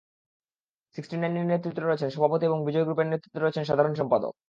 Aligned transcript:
Sixty 0.95 1.15
নাইনের 1.17 1.45
নেতৃত্বে 1.51 1.83
রয়েছেন 1.83 2.09
সভাপতি 2.11 2.43
এবং 2.45 2.59
বিজয় 2.67 2.85
গ্রুপের 2.85 3.07
নেতৃত্বে 3.11 3.39
রয়েছেন 3.39 3.63
সাধারণ 3.65 3.93
সম্পাদক। 3.95 4.33